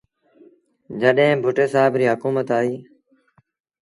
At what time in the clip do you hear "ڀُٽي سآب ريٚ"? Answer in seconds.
1.43-2.11